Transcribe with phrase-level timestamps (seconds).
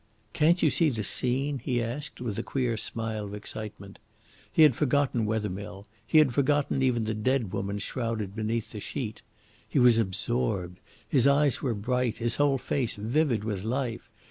[0.33, 3.99] "Can't you see the scene?" he asked with a queer smile of excitement.
[4.51, 9.21] He had forgotten Wethermill; he had forgotten even the dead woman shrouded beneath the sheet.
[9.69, 10.79] He was absorbed.
[11.07, 14.09] His eyes were bright, his whole face vivid with life.